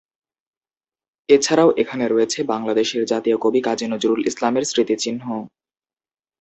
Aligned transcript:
এছাড়াও 1.29 1.69
এখানে 1.77 2.05
রয়েছে 2.07 2.39
বাংলাদেশের 2.43 3.03
জাতীয় 3.05 3.37
কবি 3.37 3.61
কাজী 3.61 3.85
নজরুল 3.87 4.21
ইসলামের 4.25 4.65
স্মৃতিচিহ্ন। 4.65 5.21